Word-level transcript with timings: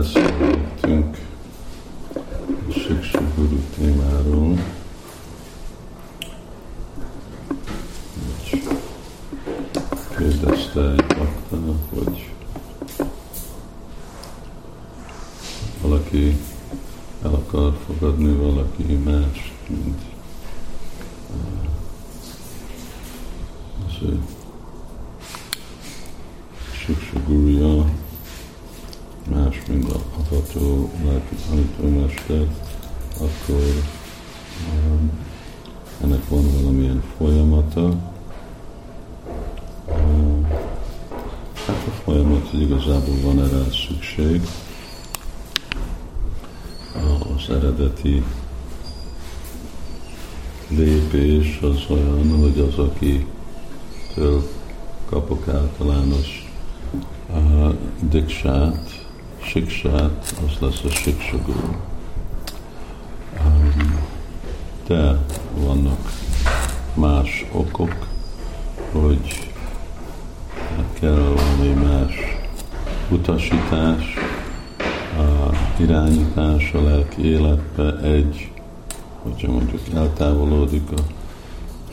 beszéltünk 0.00 1.16
Siksa 2.70 3.22
Guru 3.36 3.58
témáról. 3.76 4.58
Kérdezte 10.16 10.90
egy 10.90 11.06
bakta, 11.06 11.56
hogy 11.94 12.32
valaki 15.82 16.36
el 17.22 17.34
akar 17.34 17.78
fogadni 17.86 18.32
valaki 18.32 18.82
más, 19.04 19.54
mint 19.68 20.00
az 23.86 23.94
ő 24.02 24.20
Siksa 26.72 27.20
Guruja, 27.26 27.84
más, 29.34 29.62
mint 29.68 29.90
a 29.92 30.00
hatható 30.60 30.90
lelki 31.04 31.34
tanítómester, 31.48 32.46
akkor 33.20 33.82
um, 34.72 35.10
ennek 36.02 36.28
van 36.28 36.44
valamilyen 36.52 37.02
folyamata. 37.16 37.94
Um, 39.88 40.46
hát 41.66 41.86
a 41.86 41.90
folyamat, 42.04 42.48
hogy 42.48 42.60
igazából 42.60 43.20
van 43.22 43.40
erre 43.40 43.64
szükség. 43.88 44.42
Az 47.36 47.50
eredeti 47.50 48.22
lépés 50.68 51.58
az 51.62 51.84
olyan, 51.88 52.38
hogy 52.40 52.58
az, 52.58 52.78
aki 52.78 53.26
től 54.14 54.42
kapok 55.08 55.48
általános 55.48 56.52
uh, 57.30 57.74
diksát, 58.00 58.99
siksát, 59.42 60.34
az 60.46 60.60
lesz 60.60 60.84
a 60.84 60.90
siksagú. 60.90 61.52
De 64.86 65.18
vannak 65.54 66.12
más 66.94 67.46
okok, 67.52 68.06
hogy 68.92 69.50
kell 71.00 71.34
valami 71.34 71.72
más 71.84 72.14
utasítás, 73.10 74.14
a 75.18 75.54
irányítás 75.80 76.72
a 76.72 76.82
lelki 76.82 77.24
életbe 77.24 78.00
egy, 78.00 78.52
hogyha 79.22 79.52
mondjuk 79.52 79.80
eltávolodik 79.94 80.90
a 80.90 81.00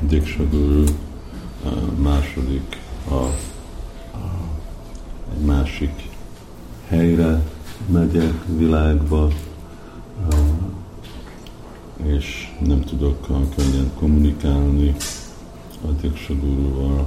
diksaguru, 0.00 0.84
második 1.96 2.76
a, 3.08 3.14
a, 3.14 3.30
egy 5.34 5.44
másik 5.44 6.08
helyre 6.88 7.42
megyek 7.92 8.34
világba, 8.56 9.28
és 12.02 12.54
nem 12.66 12.80
tudok 12.80 13.26
könnyen 13.56 13.90
kommunikálni 13.98 14.94
a 15.84 15.90
Diksagurúval. 16.00 17.06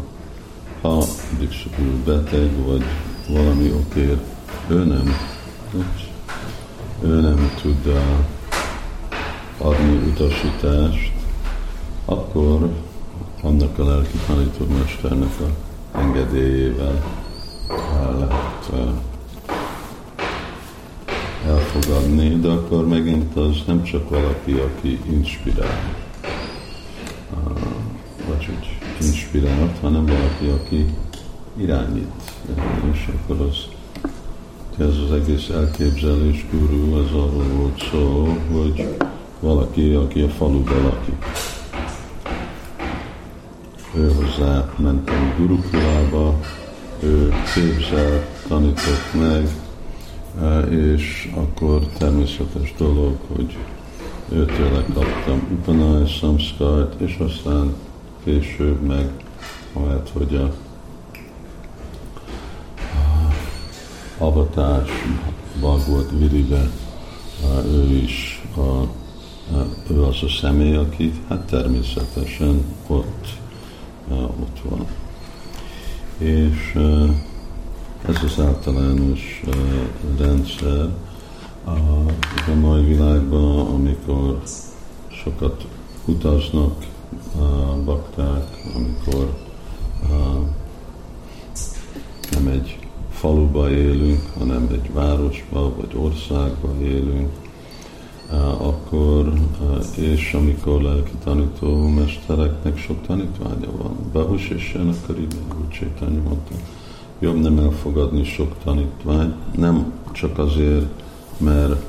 Ha 0.82 1.04
Diksaguru 1.40 2.04
beteg, 2.06 2.66
vagy 2.66 2.84
valami 3.28 3.72
okért 3.72 4.22
ő 4.68 4.84
nem, 4.84 5.16
ő 7.04 7.22
nem 7.22 7.52
tud 7.62 7.94
adni 9.58 10.10
utasítást, 10.10 11.12
akkor 12.06 12.70
annak 13.42 13.80
a 13.80 13.84
lelki 13.84 14.18
tanítómesternek 14.28 15.40
a 15.40 15.98
engedélyével 15.98 17.04
lehet 18.20 19.09
elfogadni, 22.30 22.40
de 22.40 22.48
akkor 22.50 22.88
megint 22.88 23.36
az 23.36 23.64
nem 23.66 23.84
csak 23.84 24.10
valaki, 24.10 24.52
aki 24.52 25.00
inspirál, 25.10 25.96
vagy 28.28 28.46
hogy 28.46 28.78
inspirált, 29.02 29.80
hanem 29.82 30.06
valaki, 30.06 30.48
aki 30.48 30.86
irányít. 31.58 32.12
És 32.94 33.08
akkor 33.08 33.48
az, 33.48 33.58
ez 34.78 34.98
az 35.08 35.12
egész 35.12 35.50
elképzelés 35.50 36.46
guru, 36.52 36.94
az 36.94 37.12
arról 37.12 37.48
volt 37.56 37.84
szó, 37.92 38.38
hogy 38.52 38.96
valaki, 39.40 39.94
aki 39.94 40.22
a 40.22 40.30
faluba 40.30 40.82
lakik. 40.82 41.26
Ő 43.96 44.12
hozzá 44.12 44.70
mentem 44.78 45.34
gurukulába, 45.38 46.40
ő 47.00 47.34
képzelt, 47.54 48.26
tanított 48.48 49.14
meg, 49.20 49.50
és 50.70 51.32
akkor 51.36 51.80
természetes 51.98 52.74
dolog, 52.78 53.18
hogy 53.36 53.58
őtőle 54.32 54.86
kaptam 54.94 55.48
Upanay 55.52 56.06
Samskart, 56.06 57.02
és 57.02 57.18
aztán 57.18 57.74
később 58.24 58.82
meg 58.82 59.12
ahelyett, 59.74 60.10
hogy 60.10 60.36
a 60.36 60.54
avatás 64.18 64.90
Bhagavad 65.60 66.20
Viribe, 66.20 66.70
ő 67.66 67.96
is 67.96 68.44
a, 68.56 68.88
ő 69.92 70.04
az 70.04 70.24
a 70.24 70.30
személy, 70.42 70.76
aki 70.76 71.14
hát 71.28 71.46
természetesen 71.46 72.64
ott, 72.88 73.28
ott 74.40 74.60
van. 74.64 74.86
És 76.18 76.78
ez 78.10 78.24
az 78.24 78.40
általános 78.40 79.42
uh, 79.48 79.56
rendszer 80.18 80.90
a, 81.64 81.70
a 82.52 82.56
mai 82.60 82.84
világban, 82.84 83.68
amikor 83.68 84.42
sokat 85.08 85.66
utaznak 86.06 86.86
uh, 87.36 87.84
bakták, 87.86 88.72
amikor 88.76 89.34
uh, 90.04 90.48
nem 92.32 92.48
egy 92.48 92.80
faluba 93.12 93.70
élünk, 93.72 94.22
hanem 94.38 94.68
egy 94.72 94.94
városba 94.94 95.76
vagy 95.76 95.96
országba 95.96 96.74
élünk, 96.82 97.32
akkor, 98.58 99.34
és 99.96 100.34
amikor 100.34 100.82
lelki 100.82 101.12
tanító 101.24 101.88
mestereknek 101.88 102.78
sok 102.78 103.06
tanítványa 103.08 103.72
van. 103.78 103.96
Bahus 104.12 104.50
és 104.50 104.78
így 105.20 105.36
úgy 105.62 105.74
mondta 106.24 106.56
jobb 107.20 107.40
nem 107.40 107.58
elfogadni 107.58 108.24
sok 108.24 108.56
tanítvány, 108.64 109.34
nem 109.56 109.94
csak 110.12 110.38
azért, 110.38 111.04
mert 111.38 111.86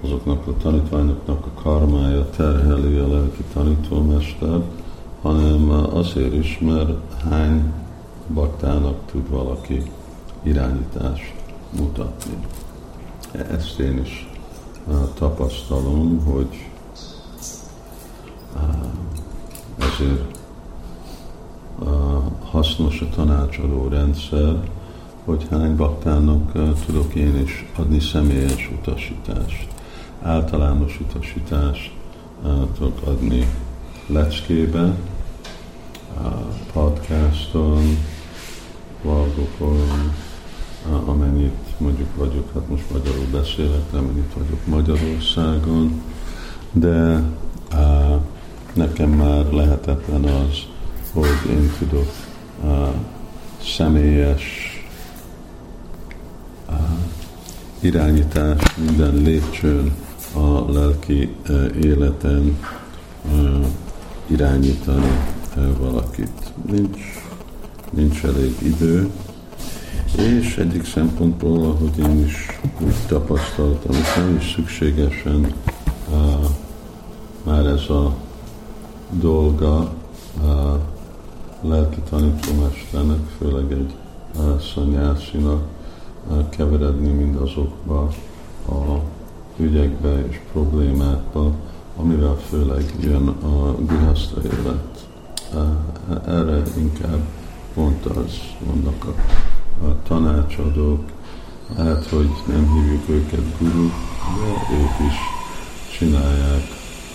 azoknak 0.00 0.46
a 0.46 0.56
tanítványoknak 0.62 1.46
a 1.46 1.60
karmája 1.62 2.30
terheli 2.30 2.96
a 2.96 3.08
lelki 3.08 3.44
tanítómester, 3.52 4.62
hanem 5.22 5.70
azért 5.70 6.34
is, 6.34 6.58
mert 6.58 7.22
hány 7.30 7.72
baktának 8.34 8.96
tud 9.10 9.30
valaki 9.30 9.82
irányítást 10.42 11.34
mutatni. 11.78 12.36
Ezt 13.32 13.78
én 13.78 13.98
is 13.98 14.28
tapasztalom, 15.14 16.24
hogy 16.24 16.70
ezért 19.78 20.37
hasznos 22.50 23.00
a 23.00 23.08
tanácsadó 23.08 23.88
rendszer, 23.88 24.70
hogy 25.24 25.46
hány 25.50 25.76
baktának 25.76 26.52
tudok 26.86 27.14
én 27.14 27.40
is 27.44 27.66
adni 27.76 28.00
személyes 28.00 28.70
utasítást, 28.80 29.68
általános 30.22 31.00
utasítást 31.00 31.92
tudok 32.76 33.00
adni 33.04 33.46
leckébe, 34.06 34.94
podcaston, 36.72 37.98
vlogokon, 39.02 40.12
amennyit 41.06 41.78
mondjuk 41.78 42.16
vagyok, 42.16 42.50
hát 42.54 42.68
most 42.68 42.90
magyarul 42.92 43.26
beszélek, 43.32 43.92
amennyit 43.92 44.32
vagyok 44.34 44.66
Magyarországon, 44.66 46.02
de 46.72 47.22
nekem 48.72 49.10
már 49.10 49.52
lehetetlen 49.52 50.24
az, 50.24 50.66
hogy 51.12 51.50
én 51.50 51.72
tudok 51.78 52.06
uh, 52.62 52.88
személyes 53.76 54.72
irányítás 57.80 58.76
minden 58.76 59.14
lépcsőn 59.14 59.94
a 60.34 60.72
lelki 60.72 61.34
uh, 61.48 61.66
életen 61.82 62.58
irányítani 64.26 65.10
valakit. 65.78 66.52
Nincs, 66.70 67.00
nincs 67.90 68.24
elég 68.24 68.56
idő, 68.62 69.10
és 70.16 70.56
egyik 70.56 70.84
szempontból, 70.84 71.64
ahogy 71.64 71.98
én 71.98 72.24
is 72.24 72.60
úgy 72.80 72.96
tapasztaltam, 73.06 73.94
hogy 73.94 74.24
nem 74.24 74.36
is 74.36 74.52
szükségesen 74.54 75.52
uh, 76.10 76.44
már 77.42 77.66
ez 77.66 77.88
a 77.88 78.14
dolga 79.10 79.92
uh, 80.42 80.77
lelki 81.60 82.00
tanítómesternek, 82.10 83.20
főleg 83.38 83.72
egy 83.72 83.94
szanyászinak, 84.74 85.62
keveredni 86.50 87.08
mindazokba 87.08 88.10
a 88.68 89.00
ügyekbe 89.56 90.26
és 90.28 90.40
problémákba, 90.52 91.52
amivel 91.96 92.36
főleg 92.48 92.94
jön 93.00 93.28
a 93.28 93.74
grihaszta 93.74 94.40
élet. 94.42 95.06
Erre 96.26 96.62
inkább 96.76 97.26
pont 97.74 98.06
az 98.06 98.32
vannak 98.60 99.04
a, 99.04 99.14
a 99.86 99.96
tanácsadók, 100.02 101.04
hát, 101.76 102.06
hogy 102.06 102.30
nem 102.46 102.72
hívjuk 102.72 103.08
őket 103.08 103.58
guru, 103.58 103.88
de 104.36 104.74
ők 104.74 105.08
is 105.08 105.16
csinálják 105.98 106.66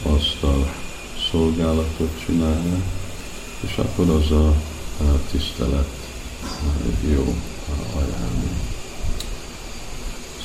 azt 0.03 0.43
a 0.43 0.53
szolgálatot 1.31 2.23
csinálják, 2.25 3.02
és 3.65 3.77
akkor 3.77 4.09
az 4.09 4.31
a, 4.31 4.55
tisztelet 5.31 5.89
jó 7.13 7.35
ajánlni. 7.95 8.49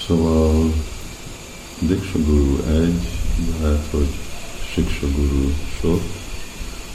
Szóval 0.07 0.73
Diksha 1.79 2.19
Guru 2.19 2.57
egy, 2.67 3.09
lehet, 3.61 3.87
hogy 3.91 4.09
Siksa 4.73 5.07
Guru 5.07 5.53
sok 5.81 6.03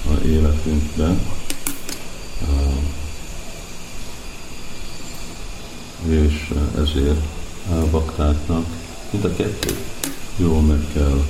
a 0.06 0.26
életünkben. 0.26 1.20
És 6.08 6.54
ezért 6.78 7.22
a 7.70 7.90
baktáknak 7.92 8.66
mind 9.12 9.26
a 9.26 9.36
kettő 9.36 9.76
jól 10.38 10.62
meg 10.62 10.88
kell 10.94 11.26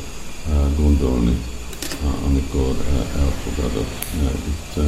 gondolni, 0.76 1.42
amikor 2.26 2.76
elfogadott. 3.18 4.06
Itt 4.46 4.84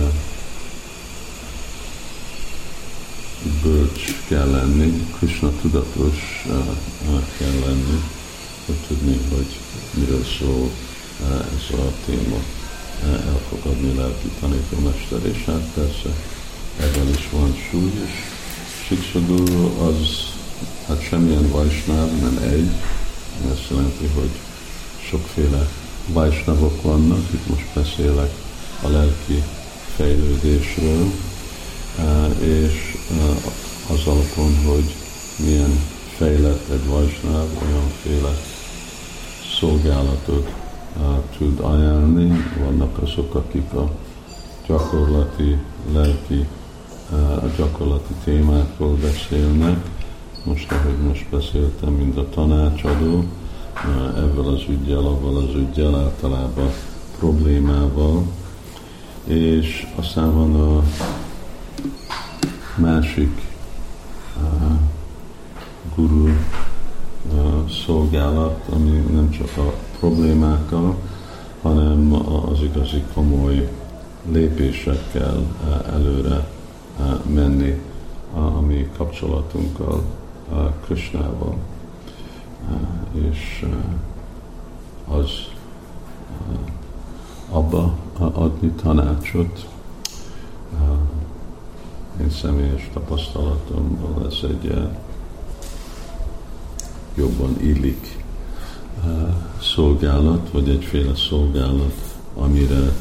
bölcs 3.64 4.28
kell 4.28 4.50
lenni, 4.50 5.08
Krishna 5.18 5.52
tudatos 5.62 6.46
kell 7.38 7.60
lenni, 7.66 8.02
hogy 8.66 8.76
tudni, 8.88 9.20
hogy 9.36 9.60
miről 9.94 10.24
szól 10.40 10.70
ez 11.24 11.80
a 11.80 11.92
téma, 12.06 12.38
elfogadni 13.04 13.96
lelki 13.96 14.30
tanítómester, 14.40 15.26
és 15.26 15.44
hát 15.46 15.72
persze 15.74 16.10
ebben 16.80 17.10
is 17.10 17.30
van 17.32 17.56
súly, 17.70 17.92
és 18.06 18.12
Siksaduru 18.88 19.80
az 19.80 20.34
hát 20.88 21.02
semmilyen 21.02 21.50
vajsnáv, 21.50 22.20
nem 22.22 22.38
egy, 22.38 22.70
ezt 23.52 23.70
jelenti, 23.70 24.06
hogy 24.06 24.30
sokféle 25.10 25.70
vajsnavok 26.14 26.82
vannak, 26.82 27.34
itt 27.34 27.50
most 27.50 27.68
beszélek 27.74 28.32
a 28.84 28.88
lelki 28.88 29.44
fejlődésről, 29.96 31.06
és 32.40 32.98
az 33.90 34.08
alapon, 34.08 34.56
hogy 34.66 34.96
milyen 35.46 35.80
fejlett 36.18 36.70
egy 36.70 36.88
vajsnáv, 36.88 37.48
olyanféle 37.64 38.38
szolgálatot 39.60 40.54
tud 41.38 41.60
ajánlani. 41.60 42.32
Vannak 42.60 43.02
azok, 43.02 43.36
akik 43.36 43.74
a 43.74 43.92
gyakorlati, 44.68 45.58
lelki, 45.94 46.46
a 47.42 47.48
gyakorlati 47.58 48.14
témákról 48.24 48.96
beszélnek. 48.96 49.78
Most, 50.44 50.72
ahogy 50.72 50.98
most 51.08 51.26
beszéltem, 51.30 51.94
mint 51.94 52.18
a 52.18 52.30
tanácsadó, 52.30 53.24
ebből 54.18 54.48
az 54.48 54.62
ügyel, 54.70 55.06
avval 55.06 55.38
az 55.38 55.56
ügyel, 55.56 55.96
általában 55.96 56.70
problémával, 57.18 58.24
és 59.24 59.88
aztán 59.96 60.34
van 60.34 60.56
a 60.56 60.84
másik 62.76 63.42
uh, 64.38 64.72
guru 65.96 66.28
uh, 66.28 67.70
szolgálat, 67.86 68.64
ami 68.70 68.90
nem 68.90 69.30
csak 69.30 69.58
a 69.58 69.74
problémákkal, 70.00 70.96
hanem 71.62 72.14
az 72.52 72.62
igazi 72.62 73.04
komoly 73.14 73.72
lépésekkel 74.32 75.44
előre 75.94 76.48
menni 77.26 77.82
a, 78.34 78.40
a 78.40 78.62
mi 78.62 78.90
kapcsolatunkkal 78.98 80.04
uh, 80.52 80.58
Krishnával. 80.86 81.56
Uh, 82.70 82.95
és 83.16 83.66
az 85.08 85.30
abba 87.50 87.96
adni 88.18 88.70
tanácsot, 88.70 89.68
én 92.22 92.30
személyes 92.30 92.90
tapasztalatomból 92.94 94.26
ez 94.26 94.50
egy 94.50 94.90
jobban 97.16 97.56
illik 97.62 98.24
szolgálat, 99.62 100.50
vagy 100.52 100.70
egyféle 100.70 101.16
szolgálat, 101.16 102.16
amire 102.36 102.94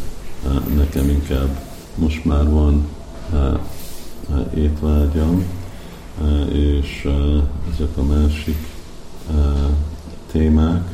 nekem 0.76 1.08
inkább 1.08 1.60
most 1.94 2.24
már 2.24 2.50
van 2.50 2.88
étvágyam, 4.54 5.44
és 6.52 7.08
ezek 7.72 7.96
a 7.96 8.02
másik 8.02 8.72
témák, 10.34 10.90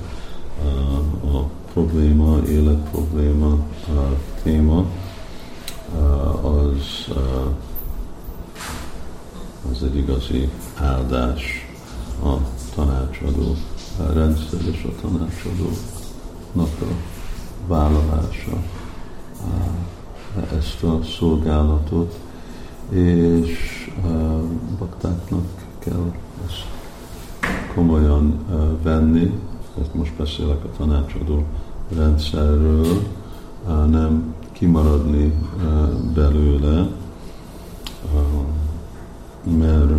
a 1.24 1.38
probléma, 1.72 2.38
életprobléma 2.48 3.58
téma, 4.42 4.84
az 6.42 7.14
az 9.70 9.82
egy 9.82 9.96
igazi 9.96 10.48
áldás 10.74 11.42
a 12.24 12.34
tanácsadó 12.74 13.56
a 13.98 14.12
rendszer 14.12 14.60
és 14.72 14.86
a 14.88 15.00
tanácsadónak 15.00 16.80
a 16.80 16.94
vállalása 17.66 18.62
ezt 20.58 20.82
a 20.82 21.00
szolgálatot, 21.18 22.18
és 22.90 23.90
baktáknak 24.78 25.46
kell 25.78 26.12
ezt 26.46 26.79
komolyan 27.74 28.38
venni, 28.82 29.32
ezt 29.80 29.94
most 29.94 30.12
beszélek 30.16 30.64
a 30.64 30.76
tanácsadó 30.76 31.44
rendszerről, 31.96 32.86
nem 33.90 34.34
kimaradni 34.52 35.34
belőle, 36.14 36.88
mert, 39.58 39.90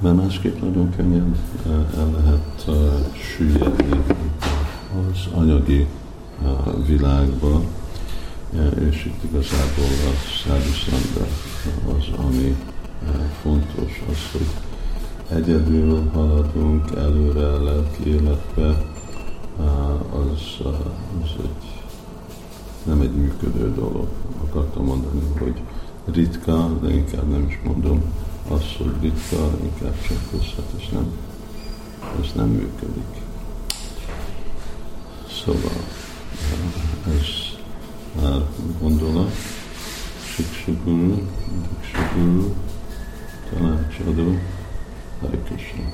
mert 0.00 0.16
másképp 0.16 0.60
nagyon 0.60 0.90
könnyen 0.96 1.36
el 1.96 2.10
lehet 2.10 2.70
süllyedni 3.36 4.02
az 5.10 5.32
anyagi 5.34 5.86
világba, 6.86 7.60
és 8.90 9.04
itt 9.04 9.22
igazából 9.22 9.84
a 9.84 10.14
száduszanda 10.44 11.26
az, 11.98 12.24
ami 12.26 12.56
fontos, 13.42 14.02
az, 14.10 14.32
hogy 14.32 14.63
egyedül 15.34 16.10
haladunk 16.12 16.90
előre 16.96 17.52
a 17.52 17.62
lelki 17.62 18.08
életbe, 18.08 18.84
az, 20.10 20.66
az 21.22 21.30
egy, 21.42 21.82
nem 22.84 23.00
egy 23.00 23.14
működő 23.14 23.74
dolog. 23.74 24.08
Akartam 24.48 24.84
mondani, 24.84 25.20
hogy 25.38 25.62
ritka, 26.04 26.78
de 26.82 26.94
inkább 26.94 27.28
nem 27.28 27.46
is 27.48 27.60
mondom 27.64 28.02
azt, 28.48 28.76
hogy 28.76 28.92
ritka, 29.00 29.50
inkább 29.62 30.00
csak 30.00 30.18
hát 30.30 30.80
ez 30.80 30.92
nem, 30.92 31.12
ez 32.20 32.32
nem 32.34 32.48
működik. 32.48 33.22
Szóval 35.44 35.82
ez 37.06 37.26
már 38.22 38.42
gondolat, 38.80 39.32
Siksaguru, 40.34 41.22
Diksaguru, 41.68 42.54
lehetőség 45.22 45.84